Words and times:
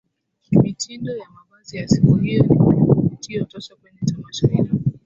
Mitindo 0.61 1.11
ya 1.17 1.25
mavazi 1.29 1.77
ya 1.77 1.87
siku 1.87 2.15
hiyo 2.15 2.43
ni 2.43 2.55
kivutio 2.85 3.45
tosha 3.45 3.75
kwenye 3.75 3.99
Tamasha 4.01 4.47
hilo 4.47 4.73